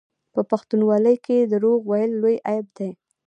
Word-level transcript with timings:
په 0.33 0.41
پښتونولۍ 0.49 1.15
کې 1.25 1.37
دروغ 1.51 1.79
ویل 1.89 2.11
لوی 2.21 2.35
عیب 2.49 2.67
دی. 2.77 2.89